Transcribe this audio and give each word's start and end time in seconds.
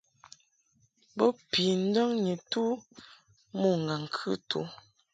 Bo 1.15 1.25
pi 1.49 1.63
ndɔŋ 1.83 2.11
ni 2.23 2.33
tu 2.51 2.63
mo 3.59 3.69
ŋgaŋ-kɨtu. 3.83 4.61